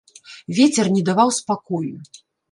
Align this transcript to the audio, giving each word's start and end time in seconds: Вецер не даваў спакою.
Вецер 0.59 0.87
не 0.95 1.03
даваў 1.09 1.29
спакою. 1.39 1.91